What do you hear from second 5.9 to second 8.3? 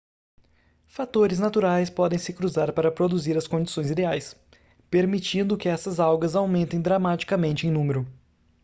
algas aumentem dramaticamente em número